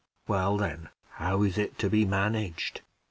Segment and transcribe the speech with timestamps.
[0.27, 2.81] "Well, then, how is it to be managed?"